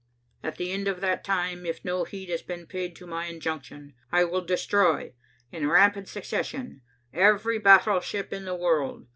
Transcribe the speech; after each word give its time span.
At 0.41 0.55
the 0.57 0.71
end 0.71 0.87
of 0.87 0.99
that 1.01 1.23
time, 1.23 1.63
if 1.63 1.85
no 1.85 2.05
heed 2.05 2.29
has 2.31 2.41
been 2.41 2.65
paid 2.65 2.95
to 2.95 3.05
my 3.05 3.27
injunction, 3.27 3.93
I 4.11 4.23
will 4.23 4.41
destroy, 4.41 5.13
in 5.51 5.69
rapid 5.69 6.07
succession, 6.07 6.81
every 7.13 7.59
battleship 7.59 8.33
in 8.33 8.45
the 8.45 8.55
world. 8.55 9.05